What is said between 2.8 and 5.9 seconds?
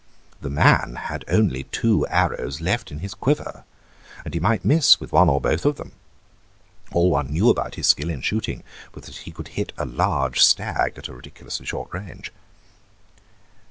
in his quiver, and he might miss with one or both of